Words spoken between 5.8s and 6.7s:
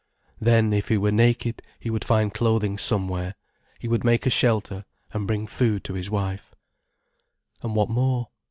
to his wife.